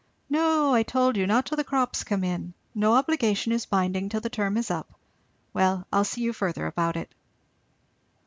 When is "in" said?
2.23-2.55